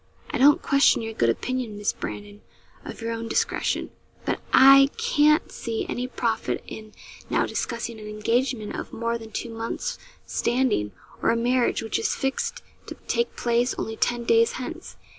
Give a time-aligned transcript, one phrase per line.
[0.31, 2.41] 'I don't question your good opinion, Miss Brandon,
[2.83, 3.91] of your own discretion;
[4.25, 6.93] but I can't see any profit in
[7.29, 10.91] now discussing an engagement of more than two months' standing,
[11.21, 14.97] or a marriage, which is fixed to take place only ten days hence.